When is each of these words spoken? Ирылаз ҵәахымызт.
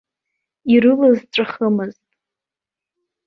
Ирылаз 0.73 1.19
ҵәахымызт. 1.33 2.05